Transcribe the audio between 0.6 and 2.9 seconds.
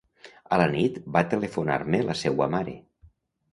la nit va telefonar-me la seua mare.